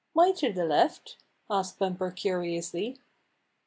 "Why 0.13 0.31
to 0.31 0.51
the 0.51 0.65
left?" 0.65 1.17
asked 1.47 1.77
Bumper 1.77 2.09
curiously. 2.09 2.99